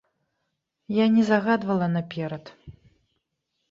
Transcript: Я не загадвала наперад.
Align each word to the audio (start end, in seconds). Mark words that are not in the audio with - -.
Я 0.95 1.05
не 1.19 1.23
загадвала 1.29 1.87
наперад. 1.99 2.43